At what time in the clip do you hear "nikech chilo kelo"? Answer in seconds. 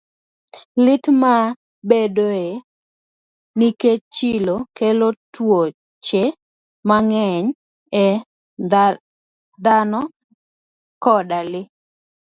3.57-5.07